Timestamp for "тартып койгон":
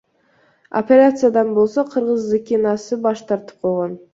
3.31-3.93